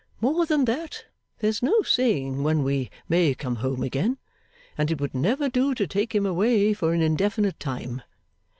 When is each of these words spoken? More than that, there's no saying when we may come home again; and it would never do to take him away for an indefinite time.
More 0.19 0.47
than 0.47 0.65
that, 0.65 1.05
there's 1.41 1.61
no 1.61 1.83
saying 1.83 2.41
when 2.41 2.63
we 2.63 2.89
may 3.07 3.35
come 3.35 3.57
home 3.57 3.83
again; 3.83 4.17
and 4.75 4.89
it 4.89 4.99
would 4.99 5.13
never 5.13 5.47
do 5.47 5.75
to 5.75 5.85
take 5.85 6.15
him 6.15 6.25
away 6.25 6.73
for 6.73 6.91
an 6.95 7.03
indefinite 7.03 7.59
time. 7.59 8.01